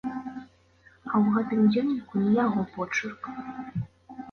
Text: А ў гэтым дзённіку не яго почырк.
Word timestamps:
А 0.11 1.11
ў 1.17 1.35
гэтым 1.35 1.61
дзённіку 1.71 2.23
не 2.25 2.33
яго 2.45 2.61
почырк. 2.73 3.23